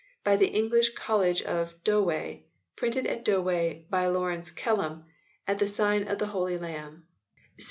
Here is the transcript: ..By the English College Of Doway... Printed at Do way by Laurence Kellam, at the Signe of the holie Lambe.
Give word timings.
..By 0.23 0.35
the 0.35 0.47
English 0.47 0.95
College 0.95 1.43
Of 1.43 1.75
Doway... 1.83 2.47
Printed 2.75 3.05
at 3.05 3.23
Do 3.23 3.39
way 3.39 3.85
by 3.91 4.07
Laurence 4.07 4.49
Kellam, 4.49 5.03
at 5.47 5.59
the 5.59 5.67
Signe 5.67 6.07
of 6.07 6.17
the 6.17 6.29
holie 6.33 6.57
Lambe. 6.57 7.03